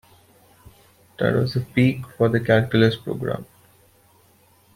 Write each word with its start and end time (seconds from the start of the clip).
That 1.19 1.35
was 1.35 1.53
the 1.53 1.59
peak 1.59 2.07
for 2.17 2.27
the 2.27 2.39
calculus 2.39 2.95
program. 2.97 3.45